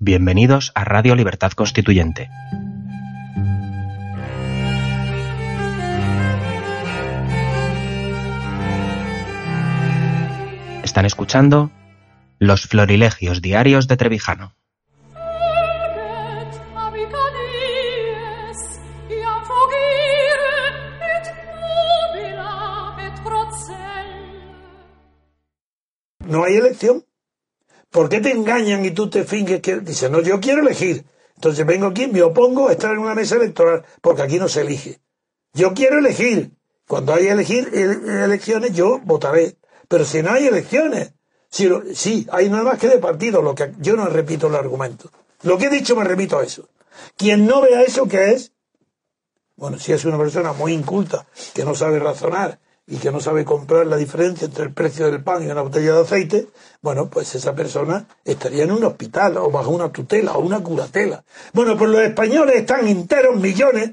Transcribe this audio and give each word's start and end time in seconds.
Bienvenidos 0.00 0.72
a 0.74 0.82
Radio 0.82 1.14
Libertad 1.14 1.52
Constituyente. 1.52 2.28
Están 10.82 11.06
escuchando 11.06 11.70
Los 12.40 12.66
Florilegios 12.66 13.40
Diarios 13.40 13.86
de 13.86 13.96
Trevijano. 13.96 14.56
No 26.26 26.42
hay 26.42 26.56
elección. 26.56 27.04
¿Por 27.94 28.08
qué 28.08 28.20
te 28.20 28.32
engañan 28.32 28.84
y 28.84 28.90
tú 28.90 29.08
te 29.08 29.22
finges 29.22 29.60
que... 29.60 29.78
Dice, 29.78 30.10
no, 30.10 30.20
yo 30.20 30.40
quiero 30.40 30.62
elegir. 30.62 31.04
Entonces 31.36 31.64
vengo 31.64 31.86
aquí, 31.86 32.08
me 32.08 32.22
opongo 32.22 32.68
a 32.68 32.72
estar 32.72 32.90
en 32.90 32.98
una 32.98 33.14
mesa 33.14 33.36
electoral, 33.36 33.84
porque 34.00 34.22
aquí 34.22 34.36
no 34.36 34.48
se 34.48 34.62
elige. 34.62 34.98
Yo 35.52 35.74
quiero 35.74 36.00
elegir. 36.00 36.50
Cuando 36.88 37.14
hay 37.14 37.28
elegir, 37.28 37.70
elecciones, 37.72 38.72
yo 38.72 38.98
votaré. 39.04 39.58
Pero 39.86 40.04
si 40.04 40.24
no 40.24 40.32
hay 40.32 40.48
elecciones, 40.48 41.12
si 41.48 41.70
sí, 41.94 42.26
hay 42.32 42.50
nada 42.50 42.64
más 42.64 42.80
que 42.80 42.88
de 42.88 42.98
partido, 42.98 43.42
lo 43.42 43.54
que 43.54 43.72
yo 43.78 43.94
no 43.94 44.06
repito 44.06 44.48
el 44.48 44.56
argumento. 44.56 45.12
Lo 45.44 45.56
que 45.56 45.66
he 45.66 45.70
dicho 45.70 45.94
me 45.94 46.02
repito 46.02 46.40
a 46.40 46.42
eso. 46.42 46.68
Quien 47.16 47.46
no 47.46 47.60
vea 47.60 47.82
eso, 47.82 48.08
¿qué 48.08 48.32
es? 48.32 48.50
Bueno, 49.54 49.78
si 49.78 49.92
es 49.92 50.04
una 50.04 50.18
persona 50.18 50.52
muy 50.52 50.72
inculta, 50.72 51.28
que 51.54 51.64
no 51.64 51.76
sabe 51.76 52.00
razonar 52.00 52.58
y 52.86 52.98
que 52.98 53.10
no 53.10 53.20
sabe 53.20 53.44
comprar 53.44 53.86
la 53.86 53.96
diferencia 53.96 54.46
entre 54.46 54.64
el 54.64 54.72
precio 54.72 55.06
del 55.06 55.22
pan 55.22 55.42
y 55.42 55.50
una 55.50 55.62
botella 55.62 55.94
de 55.94 56.00
aceite, 56.02 56.48
bueno, 56.82 57.08
pues 57.08 57.34
esa 57.34 57.54
persona 57.54 58.06
estaría 58.24 58.64
en 58.64 58.72
un 58.72 58.84
hospital 58.84 59.38
o 59.38 59.50
bajo 59.50 59.70
una 59.70 59.90
tutela 59.90 60.32
o 60.32 60.40
una 60.40 60.62
curatela. 60.62 61.24
Bueno, 61.52 61.78
pues 61.78 61.90
los 61.90 62.02
españoles 62.02 62.56
están 62.56 62.86
enteros, 62.86 63.36
millones, 63.36 63.92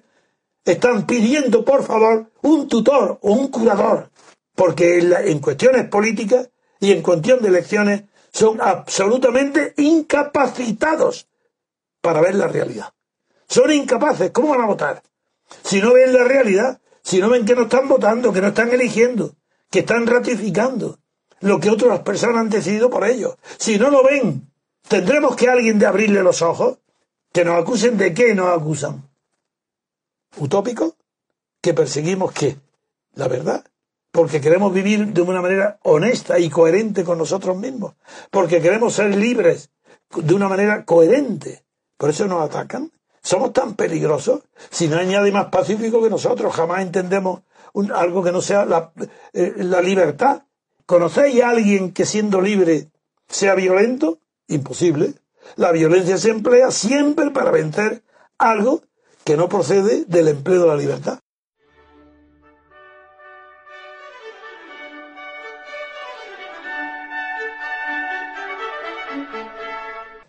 están 0.66 1.06
pidiendo, 1.06 1.64
por 1.64 1.84
favor, 1.84 2.32
un 2.42 2.68
tutor 2.68 3.18
o 3.22 3.32
un 3.32 3.48
curador, 3.48 4.10
porque 4.56 5.00
en, 5.00 5.40
cuestiones 5.40 5.88
políticas 5.88 6.50
y 6.80 6.92
en 6.92 7.02
cuestión 7.02 7.42
de 7.42 7.48
elecciones 7.48 8.04
son 8.34 8.60
absolutamente 8.62 9.74
incapacitados 9.78 11.28
para 12.02 12.20
ver 12.20 12.36
la 12.36 12.48
realidad. 12.48 12.94
Son 13.48 13.72
incapaces, 13.72 14.32
¿cómo 14.32 14.50
van 14.50 14.62
a 14.62 14.68
votar? 14.68 15.02
Si 15.64 15.82
no 15.82 15.94
ven 15.94 16.14
la 16.14 16.24
realidad, 16.24 16.81
si 17.04 17.20
no 17.20 17.30
ven 17.30 17.46
que 17.46 17.56
no 17.56 17.64
están 17.64 17.88
votando, 17.88 18.32
que 18.32 18.42
no 18.42 18.50
están 18.50 18.72
eligiendo, 18.72 19.36
que 19.70 19.80
están 19.80 20.08
ratificando 20.08 21.00
lo 21.40 21.60
que 21.60 21.70
otras 21.70 22.00
personas 22.02 22.38
han 22.38 22.50
decidido 22.50 22.90
por 22.90 23.06
ellos. 23.06 23.36
Si 23.58 23.78
no 23.78 23.90
lo 23.90 24.04
ven, 24.04 24.52
tendremos 24.88 25.36
que 25.36 25.50
alguien 25.50 25.80
de 25.80 25.88
abrirle 25.88 26.24
los 26.24 26.42
ojos, 26.42 26.80
que 27.34 27.46
nos 27.46 27.62
acusen 27.62 27.98
de 27.98 28.14
qué 28.14 28.36
nos 28.36 28.56
acusan. 28.58 29.10
¿Utópico? 30.38 30.96
¿Que 31.62 31.74
perseguimos 31.74 32.32
qué? 32.32 32.58
La 33.14 33.28
verdad. 33.28 33.66
Porque 34.12 34.42
queremos 34.42 34.74
vivir 34.74 35.08
de 35.08 35.22
una 35.22 35.42
manera 35.42 35.80
honesta 35.84 36.38
y 36.38 36.50
coherente 36.50 37.04
con 37.04 37.18
nosotros 37.18 37.56
mismos. 37.58 37.96
Porque 38.30 38.62
queremos 38.62 38.94
ser 38.94 39.16
libres 39.16 39.70
de 40.16 40.34
una 40.34 40.50
manera 40.50 40.86
coherente. 40.86 41.64
Por 41.98 42.10
eso 42.10 42.28
nos 42.28 42.44
atacan. 42.44 42.92
Somos 43.24 43.54
tan 43.54 43.76
peligrosos 43.76 44.42
si 44.72 44.88
no 44.88 44.98
hay 44.98 45.08
nadie 45.08 45.32
más 45.32 45.46
pacífico 45.46 46.02
que 46.02 46.10
nosotros. 46.10 46.54
Jamás 46.56 46.82
entendemos 46.82 47.42
algo 47.94 48.24
que 48.24 48.32
no 48.32 48.42
sea 48.42 48.66
la, 48.66 48.92
eh, 49.34 49.54
la 49.58 49.82
libertad. 49.82 50.44
¿Conocéis 50.86 51.42
a 51.44 51.52
alguien 51.52 51.94
que 51.94 52.06
siendo 52.06 52.42
libre 52.42 52.90
sea 53.28 53.54
violento? 53.56 54.20
Imposible. 54.48 55.14
La 55.56 55.72
violencia 55.72 56.18
se 56.18 56.32
emplea 56.32 56.72
siempre 56.72 57.30
para 57.30 57.52
vencer 57.52 58.04
algo 58.38 58.82
que 59.24 59.38
no 59.38 59.48
procede 59.48 60.06
del 60.06 60.28
empleo 60.28 60.62
de 60.62 60.68
la 60.68 60.76
libertad. 60.76 61.20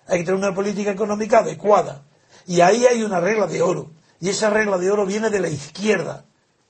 Hay 0.07 0.19
que 0.19 0.25
tener 0.25 0.35
una 0.35 0.55
política 0.55 0.91
económica 0.91 1.39
adecuada 1.39 2.05
y 2.47 2.61
ahí 2.61 2.87
hay 2.87 3.03
una 3.03 3.21
regla 3.21 3.47
de 3.47 3.63
oro. 3.63 3.91
Y 4.21 4.29
esa 4.29 4.51
regla 4.51 4.79
de 4.79 4.91
oro 4.91 5.05
viene 5.07 5.31
de 5.31 5.41
la 5.41 5.49
izquierda. 5.49 6.25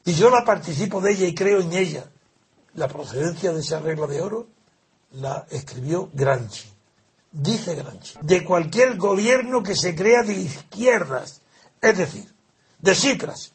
Y 0.05 0.15
yo 0.15 0.31
la 0.31 0.45
participo 0.45 1.01
de 1.01 1.13
ella 1.13 1.27
y 1.27 1.35
creo 1.35 1.61
en 1.61 1.73
ella. 1.73 2.11
La 2.75 2.89
procedencia 2.89 3.53
de 3.53 3.61
esa 3.61 3.79
regla 3.81 4.07
de 4.07 4.21
oro 4.21 4.49
la 5.13 5.47
escribió 5.51 6.11
Granchi. 6.13 6.69
Dice 7.31 7.75
Granchi, 7.75 8.19
de 8.23 8.45
cualquier 8.45 8.97
gobierno 8.97 9.63
que 9.63 9.75
se 9.75 9.95
crea 9.95 10.23
de 10.23 10.35
izquierdas, 10.35 11.41
es 11.81 11.97
decir, 11.97 12.35
de 12.79 12.95
Cipras, 12.95 13.53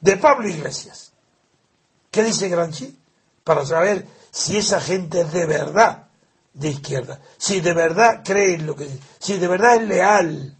de 0.00 0.16
Pablo 0.16 0.48
Iglesias. 0.48 1.12
¿Qué 2.10 2.24
dice 2.24 2.48
Granchi? 2.48 2.98
Para 3.44 3.64
saber 3.64 4.06
si 4.30 4.56
esa 4.56 4.80
gente 4.80 5.20
es 5.20 5.32
de 5.32 5.46
verdad 5.46 6.08
de 6.52 6.68
izquierda, 6.68 7.20
si 7.36 7.60
de 7.60 7.74
verdad 7.74 8.22
cree 8.24 8.54
en 8.54 8.66
lo 8.66 8.74
que 8.74 8.88
si 9.18 9.38
de 9.38 9.46
verdad 9.46 9.76
es 9.76 9.88
leal 9.88 10.57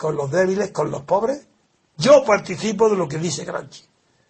con 0.00 0.16
los 0.16 0.30
débiles, 0.30 0.70
con 0.70 0.90
los 0.90 1.02
pobres. 1.02 1.46
Yo 1.98 2.24
participo 2.24 2.88
de 2.88 2.96
lo 2.96 3.06
que 3.06 3.18
dice 3.18 3.44
Granchi. 3.44 3.84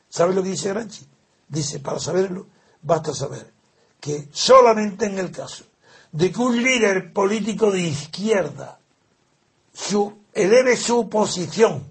¿Sabe 0.08 0.34
lo 0.34 0.42
que 0.42 0.48
dice 0.48 0.70
Granchi? 0.70 1.06
Dice, 1.46 1.78
para 1.78 2.00
saberlo, 2.00 2.48
basta 2.82 3.14
saber 3.14 3.52
que 4.00 4.28
solamente 4.32 5.06
en 5.06 5.20
el 5.20 5.30
caso 5.30 5.62
de 6.10 6.32
que 6.32 6.40
un 6.40 6.60
líder 6.60 7.12
político 7.12 7.70
de 7.70 7.82
izquierda 7.82 8.80
su, 9.72 10.12
eleve 10.32 10.76
su 10.76 11.08
posición 11.08 11.86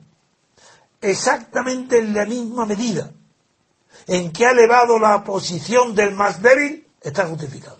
exactamente 0.99 1.99
en 1.99 2.13
la 2.13 2.25
misma 2.25 2.65
medida 2.65 3.09
en 4.07 4.33
que 4.33 4.45
ha 4.45 4.51
elevado 4.51 4.99
la 4.99 5.23
posición 5.23 5.95
del 5.95 6.15
más 6.15 6.41
débil, 6.41 6.85
está 6.99 7.27
justificado. 7.27 7.77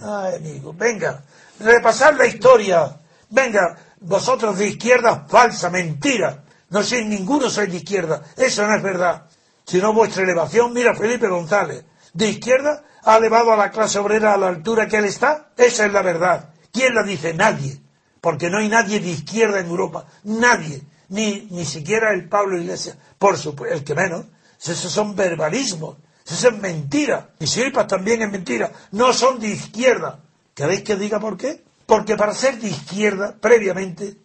Ay, 0.00 0.36
amigo, 0.36 0.72
venga, 0.72 1.24
repasar 1.58 2.14
la 2.14 2.26
historia, 2.26 3.00
venga, 3.30 3.76
vosotros 4.00 4.58
de 4.58 4.68
izquierda, 4.68 5.26
falsa, 5.28 5.70
mentira. 5.70 6.44
No 6.70 6.82
sois 6.82 7.04
ninguno 7.06 7.50
sois 7.50 7.70
de 7.70 7.78
izquierda. 7.78 8.22
Eso 8.36 8.66
no 8.66 8.74
es 8.74 8.82
verdad. 8.82 9.26
Si 9.64 9.78
no 9.78 9.92
vuestra 9.92 10.22
elevación, 10.22 10.72
mira 10.72 10.94
Felipe 10.94 11.28
González. 11.28 11.84
De 12.12 12.28
izquierda 12.28 12.84
ha 13.02 13.16
elevado 13.16 13.52
a 13.52 13.56
la 13.56 13.70
clase 13.70 13.98
obrera 13.98 14.34
a 14.34 14.36
la 14.36 14.48
altura 14.48 14.88
que 14.88 14.96
él 14.96 15.04
está. 15.04 15.50
Esa 15.56 15.86
es 15.86 15.92
la 15.92 16.02
verdad. 16.02 16.50
¿Quién 16.72 16.94
la 16.94 17.02
dice? 17.02 17.34
Nadie. 17.34 17.80
Porque 18.20 18.50
no 18.50 18.58
hay 18.58 18.68
nadie 18.68 19.00
de 19.00 19.10
izquierda 19.10 19.60
en 19.60 19.66
Europa. 19.66 20.06
Nadie. 20.24 20.82
Ni, 21.08 21.48
ni 21.50 21.64
siquiera 21.64 22.12
el 22.12 22.28
Pablo 22.28 22.58
Iglesias. 22.58 22.96
Por 23.18 23.36
supuesto, 23.36 23.74
el 23.74 23.84
que 23.84 23.94
menos. 23.94 24.26
Esos 24.58 24.92
son 24.92 25.16
verbalismos. 25.16 25.96
Eso 26.26 26.48
es 26.48 26.58
mentira. 26.58 27.30
Y 27.40 27.46
Silpas 27.46 27.86
también 27.86 28.22
es 28.22 28.30
mentira. 28.30 28.70
No 28.92 29.12
son 29.12 29.40
de 29.40 29.48
izquierda. 29.48 30.20
¿Queréis 30.54 30.82
que 30.82 30.96
diga 30.96 31.18
por 31.18 31.36
qué? 31.36 31.64
Porque 31.90 32.16
para 32.16 32.32
ser 32.32 32.56
de 32.60 32.68
izquierda, 32.68 33.34
previamente, 33.40 34.16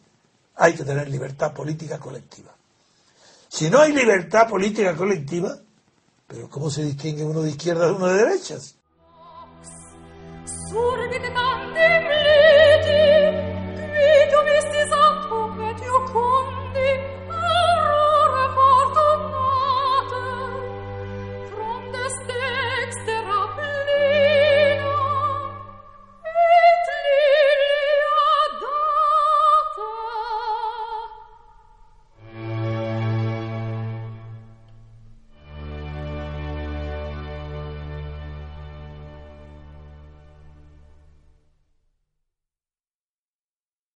hay 0.56 0.76
que 0.76 0.84
tener 0.84 1.10
libertad 1.10 1.52
política 1.52 1.98
colectiva. 1.98 2.54
Si 3.48 3.72
no 3.72 3.80
hay 3.80 3.92
libertad 3.92 4.48
política 4.48 4.96
colectiva, 4.96 5.58
pero 6.28 6.48
¿cómo 6.48 6.70
se 6.70 6.84
distingue 6.84 7.24
uno 7.24 7.42
de 7.42 7.50
izquierda 7.50 7.88
de 7.88 7.94
uno 7.94 8.06
de 8.06 8.24
derechas? 8.24 8.76